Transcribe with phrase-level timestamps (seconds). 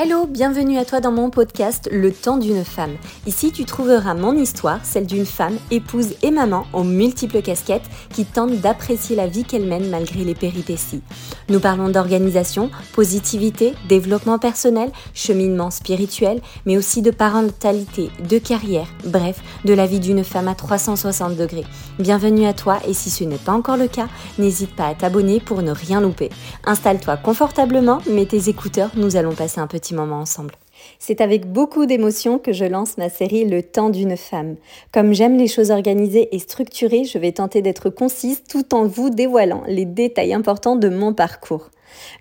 [0.00, 2.96] Hello, bienvenue à toi dans mon podcast Le temps d'une femme.
[3.26, 8.24] Ici, tu trouveras mon histoire, celle d'une femme, épouse et maman aux multiples casquettes qui
[8.24, 11.02] tente d'apprécier la vie qu'elle mène malgré les péripéties.
[11.48, 19.40] Nous parlons d'organisation, positivité, développement personnel, cheminement spirituel, mais aussi de parentalité, de carrière, bref,
[19.64, 21.64] de la vie d'une femme à 360 degrés.
[21.98, 24.06] Bienvenue à toi et si ce n'est pas encore le cas,
[24.38, 26.30] n'hésite pas à t'abonner pour ne rien louper.
[26.66, 30.54] Installe-toi confortablement, mets tes écouteurs, nous allons passer un petit moment ensemble.
[30.98, 34.56] C'est avec beaucoup d'émotion que je lance ma série Le temps d'une femme.
[34.92, 39.10] Comme j'aime les choses organisées et structurées, je vais tenter d'être concise tout en vous
[39.10, 41.70] dévoilant les détails importants de mon parcours.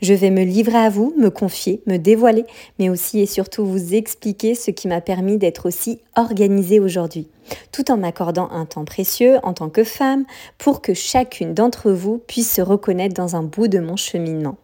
[0.01, 2.45] Je vais me livrer à vous, me confier, me dévoiler,
[2.79, 7.27] mais aussi et surtout vous expliquer ce qui m'a permis d'être aussi organisée aujourd'hui,
[7.71, 10.25] tout en m'accordant un temps précieux en tant que femme
[10.57, 14.57] pour que chacune d'entre vous puisse se reconnaître dans un bout de mon cheminement.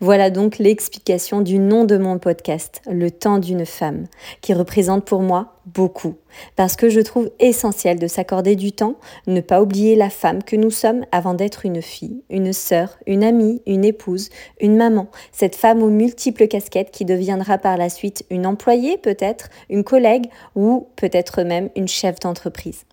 [0.00, 4.06] Voilà donc l'explication du nom de mon podcast, Le temps d'une femme,
[4.40, 6.14] qui représente pour moi beaucoup,
[6.56, 10.56] parce que je trouve essentiel de s'accorder du temps, ne pas oublier la femme que
[10.56, 14.28] nous sommes avant d'être une fille, une sœur, une amie, une épouse,
[14.60, 19.48] une maman, cette femme aux multiples casquettes qui deviendra par la suite une employée peut-être,
[19.70, 22.84] une collègue ou peut-être même une chef d'entreprise.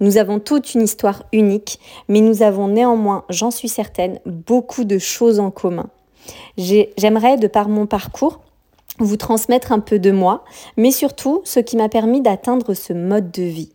[0.00, 4.98] Nous avons toute une histoire unique, mais nous avons néanmoins, j'en suis certaine, beaucoup de
[4.98, 5.88] choses en commun.
[6.56, 8.40] J'aimerais, de par mon parcours,
[8.98, 10.44] vous transmettre un peu de moi,
[10.76, 13.72] mais surtout ce qui m'a permis d'atteindre ce mode de vie,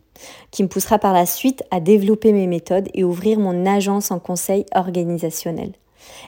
[0.50, 4.18] qui me poussera par la suite à développer mes méthodes et ouvrir mon agence en
[4.18, 5.72] conseil organisationnel.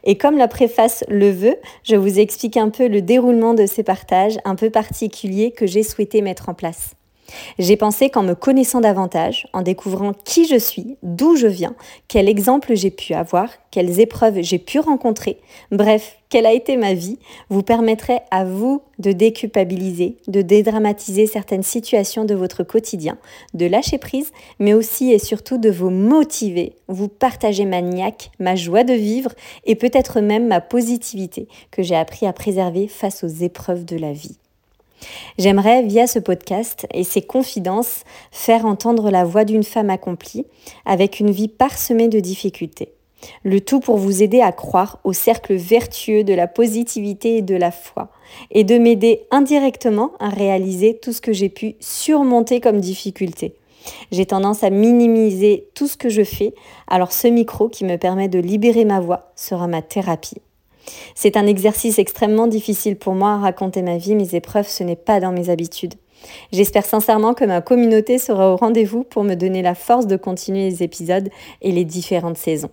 [0.04, 3.82] Et comme la préface le veut, je vous explique un peu le déroulement de ces
[3.82, 6.94] partages un peu particuliers que j'ai souhaité mettre en place.
[7.58, 11.74] J'ai pensé qu'en me connaissant davantage, en découvrant qui je suis, d'où je viens,
[12.08, 15.38] quel exemple j'ai pu avoir, quelles épreuves j'ai pu rencontrer,
[15.70, 17.18] bref, quelle a été ma vie,
[17.48, 23.18] vous permettrait à vous de déculpabiliser, de dédramatiser certaines situations de votre quotidien,
[23.54, 28.56] de lâcher prise, mais aussi et surtout de vous motiver, vous partager ma niaque, ma
[28.56, 29.32] joie de vivre
[29.64, 34.12] et peut-être même ma positivité que j'ai appris à préserver face aux épreuves de la
[34.12, 34.36] vie.
[35.38, 40.46] J'aimerais, via ce podcast et ses confidences, faire entendre la voix d'une femme accomplie,
[40.84, 42.92] avec une vie parsemée de difficultés.
[43.42, 47.56] Le tout pour vous aider à croire au cercle vertueux de la positivité et de
[47.56, 48.08] la foi,
[48.50, 53.54] et de m'aider indirectement à réaliser tout ce que j'ai pu surmonter comme difficulté.
[54.12, 56.54] J'ai tendance à minimiser tout ce que je fais,
[56.88, 60.42] alors ce micro qui me permet de libérer ma voix sera ma thérapie.
[61.14, 64.96] C'est un exercice extrêmement difficile pour moi à raconter ma vie, mes épreuves, ce n'est
[64.96, 65.94] pas dans mes habitudes.
[66.52, 70.68] J'espère sincèrement que ma communauté sera au rendez-vous pour me donner la force de continuer
[70.68, 71.28] les épisodes
[71.62, 72.70] et les différentes saisons.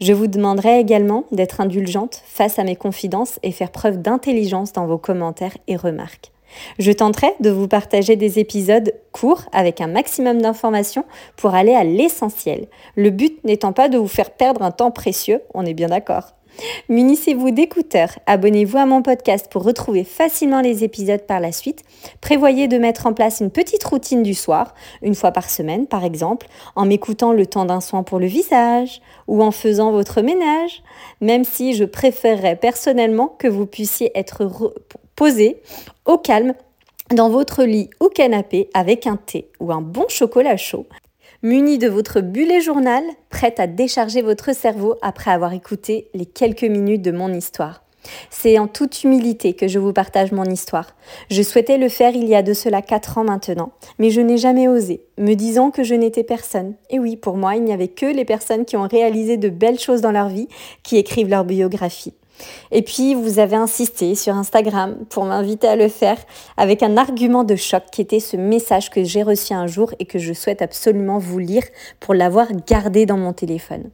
[0.00, 4.86] Je vous demanderai également d'être indulgente face à mes confidences et faire preuve d'intelligence dans
[4.86, 6.32] vos commentaires et remarques.
[6.78, 11.84] Je tenterai de vous partager des épisodes courts avec un maximum d'informations pour aller à
[11.84, 15.88] l'essentiel, le but n'étant pas de vous faire perdre un temps précieux, on est bien
[15.88, 16.34] d'accord.
[16.88, 21.82] Munissez-vous d'écouteurs, abonnez-vous à mon podcast pour retrouver facilement les épisodes par la suite.
[22.20, 26.04] Prévoyez de mettre en place une petite routine du soir, une fois par semaine par
[26.04, 26.46] exemple,
[26.76, 30.82] en m'écoutant le temps d'un soin pour le visage ou en faisant votre ménage,
[31.20, 34.50] même si je préférerais personnellement que vous puissiez être
[35.16, 35.62] posé
[36.04, 36.54] au calme
[37.10, 40.86] dans votre lit ou canapé avec un thé ou un bon chocolat chaud
[41.42, 46.62] muni de votre bullet journal, prête à décharger votre cerveau après avoir écouté les quelques
[46.62, 47.82] minutes de mon histoire.
[48.30, 50.94] C'est en toute humilité que je vous partage mon histoire.
[51.30, 54.38] Je souhaitais le faire il y a de cela quatre ans maintenant, mais je n'ai
[54.38, 56.74] jamais osé, me disant que je n'étais personne.
[56.90, 59.80] Et oui, pour moi, il n'y avait que les personnes qui ont réalisé de belles
[59.80, 60.48] choses dans leur vie
[60.82, 62.14] qui écrivent leur biographie.
[62.70, 66.18] Et puis, vous avez insisté sur Instagram pour m'inviter à le faire
[66.56, 70.06] avec un argument de choc qui était ce message que j'ai reçu un jour et
[70.06, 71.64] que je souhaite absolument vous lire
[72.00, 73.90] pour l'avoir gardé dans mon téléphone.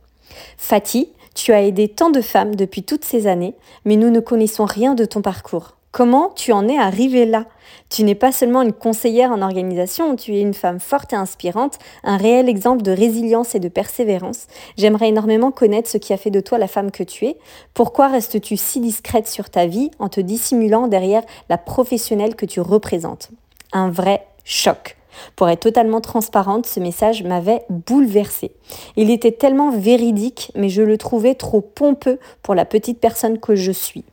[0.56, 3.54] Fatih, tu as aidé tant de femmes depuis toutes ces années,
[3.84, 5.78] mais nous ne connaissons rien de ton parcours.
[5.98, 7.46] Comment tu en es arrivée là?
[7.90, 11.81] Tu n'es pas seulement une conseillère en organisation, tu es une femme forte et inspirante,
[12.05, 14.46] un réel exemple de résilience et de persévérance.
[14.76, 17.37] J'aimerais énormément connaître ce qui a fait de toi la femme que tu es.
[17.75, 22.61] Pourquoi restes-tu si discrète sur ta vie en te dissimulant derrière la professionnelle que tu
[22.61, 23.32] représentes?
[23.73, 24.96] Un vrai choc.
[25.34, 28.52] Pour être totalement transparente, ce message m'avait bouleversée.
[28.94, 33.56] Il était tellement véridique, mais je le trouvais trop pompeux pour la petite personne que
[33.56, 34.05] je suis.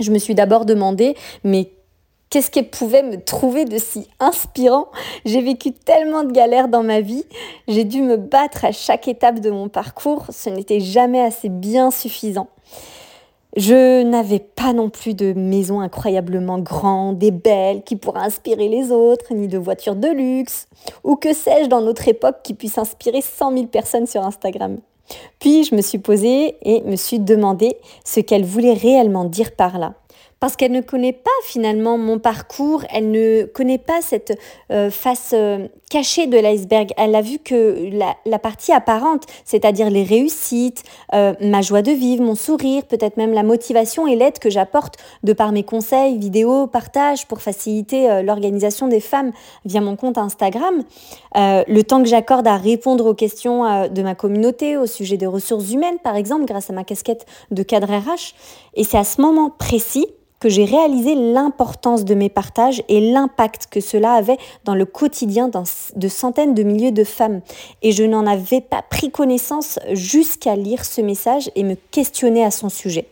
[0.00, 1.14] Je me suis d'abord demandé,
[1.44, 1.70] mais
[2.30, 4.86] qu'est-ce qu'elle pouvait me trouver de si inspirant?
[5.24, 7.24] J'ai vécu tellement de galères dans ma vie,
[7.68, 11.90] j'ai dû me battre à chaque étape de mon parcours, ce n'était jamais assez bien
[11.90, 12.48] suffisant.
[13.56, 18.92] Je n'avais pas non plus de maison incroyablement grande et belle qui pourrait inspirer les
[18.92, 20.68] autres, ni de voiture de luxe,
[21.02, 24.78] ou que sais-je dans notre époque qui puisse inspirer 100 000 personnes sur Instagram.
[25.38, 29.78] Puis je me suis posée et me suis demandé ce qu'elle voulait réellement dire par
[29.78, 29.94] là
[30.40, 34.36] parce qu'elle ne connaît pas finalement mon parcours, elle ne connaît pas cette
[34.72, 36.92] euh, face euh, cachée de l'iceberg.
[36.96, 37.90] Elle a vu que
[38.24, 43.34] la, partie apparente, c'est-à-dire les réussites, euh, ma joie de vivre, mon sourire, peut-être même
[43.34, 48.88] la motivation et l'aide que j'apporte de par mes conseils, vidéos, partages pour faciliter l'organisation
[48.88, 49.32] des femmes
[49.66, 50.82] via mon compte Instagram,
[51.34, 55.70] le temps que j'accorde à répondre aux questions de ma communauté au sujet des ressources
[55.72, 58.34] humaines, par exemple, grâce à ma casquette de cadre RH.
[58.74, 60.06] Et c'est à ce moment précis
[60.40, 65.50] que j'ai réalisé l'importance de mes partages et l'impact que cela avait dans le quotidien
[65.96, 67.42] de centaines de milliers de femmes.
[67.82, 72.50] Et je n'en avais pas pris connaissance jusqu'à lire ce message et me questionner à
[72.50, 73.06] son sujet.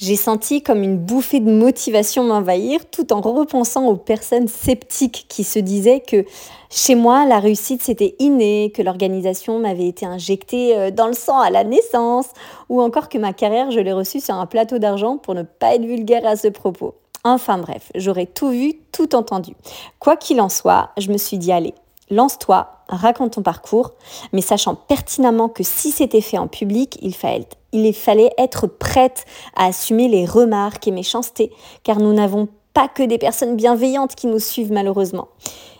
[0.00, 5.44] J'ai senti comme une bouffée de motivation m'envahir tout en repensant aux personnes sceptiques qui
[5.44, 6.24] se disaient que
[6.70, 11.38] chez moi, la réussite c'était inné, que l'organisation m'avait été injectée euh, dans le sang
[11.38, 12.28] à la naissance,
[12.70, 15.74] ou encore que ma carrière, je l'ai reçue sur un plateau d'argent pour ne pas
[15.74, 16.94] être vulgaire à ce propos.
[17.22, 19.52] Enfin bref, j'aurais tout vu, tout entendu.
[19.98, 21.74] Quoi qu'il en soit, je me suis dit allez,
[22.08, 23.92] lance-toi, raconte ton parcours,
[24.32, 29.24] mais sachant pertinemment que si c'était fait en public, il fallait, être prête
[29.56, 31.52] à assumer les remarques et méchancetés,
[31.82, 35.28] car nous n'avons pas que des personnes bienveillantes qui nous suivent malheureusement.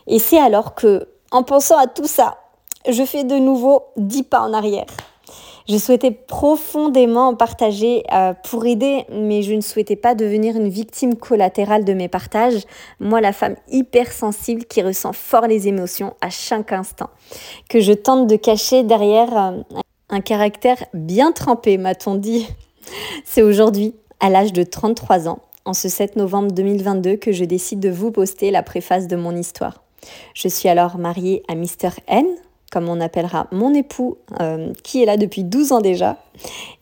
[0.07, 2.39] Et c'est alors que, en pensant à tout ça,
[2.89, 4.87] je fais de nouveau dix pas en arrière.
[5.71, 10.69] Je souhaitais profondément en partager euh, pour aider, mais je ne souhaitais pas devenir une
[10.69, 12.65] victime collatérale de mes partages.
[12.99, 17.09] Moi, la femme hypersensible qui ressent fort les émotions à chaque instant,
[17.69, 19.79] que je tente de cacher derrière euh,
[20.09, 22.49] un caractère bien trempé, m'a-t-on dit.
[23.25, 27.79] C'est aujourd'hui, à l'âge de 33 ans, en ce 7 novembre 2022, que je décide
[27.79, 29.85] de vous poster la préface de mon histoire.
[30.35, 31.91] Je suis alors mariée à Mr.
[32.09, 32.27] N,
[32.71, 36.17] comme on appellera mon époux, euh, qui est là depuis 12 ans déjà,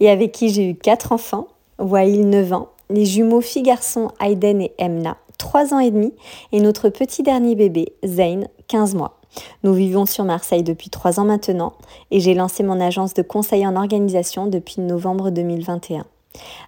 [0.00, 1.48] et avec qui j'ai eu quatre enfants,
[1.78, 6.12] Wail 9 ans, les jumeaux filles-garçons Aiden et Emna, 3 ans et demi,
[6.52, 9.18] et notre petit dernier bébé, Zayn, 15 mois.
[9.62, 11.72] Nous vivons sur Marseille depuis 3 ans maintenant,
[12.10, 16.04] et j'ai lancé mon agence de conseil en organisation depuis novembre 2021.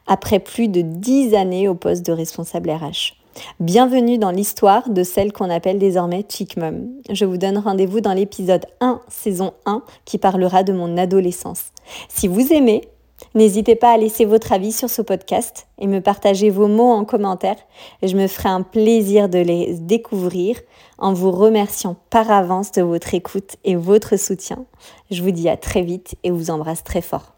[0.07, 3.20] Après plus de 10 années au poste de responsable RH.
[3.61, 6.89] Bienvenue dans l'histoire de celle qu'on appelle désormais Chick Mum.
[7.11, 11.67] Je vous donne rendez-vous dans l'épisode 1, saison 1, qui parlera de mon adolescence.
[12.09, 12.89] Si vous aimez,
[13.35, 17.05] n'hésitez pas à laisser votre avis sur ce podcast et me partager vos mots en
[17.05, 17.57] commentaire.
[18.03, 20.57] Je me ferai un plaisir de les découvrir
[20.99, 24.65] en vous remerciant par avance de votre écoute et votre soutien.
[25.11, 27.35] Je vous dis à très vite et vous embrasse très fort.